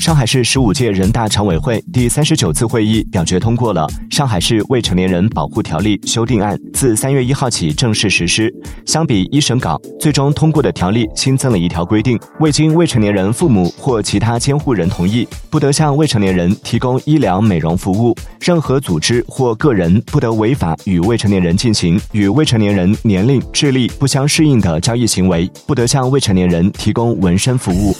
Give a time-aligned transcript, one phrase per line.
[0.00, 8.52] 上海市十五届人大常委会第三十九次会议表决通过了上海市未成年人保护条例修订案自三月一号起正式实施。
[8.86, 27.96] 相比一审稿最终通过的条例新增了一条规定未经未成年人父母或其他监护人同意不得向未成年人提供医疗美容服务任何组织或个人不得违法与未成年人进行与未成年人年龄智力不相适应的交易行为不得向未成年人提供纹身服务。